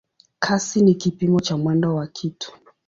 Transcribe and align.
Kasi 0.39 0.81
ni 0.81 0.95
kipimo 0.95 1.39
cha 1.41 1.57
mwendo 1.57 1.95
wa 1.95 2.07
kitu. 2.07 2.51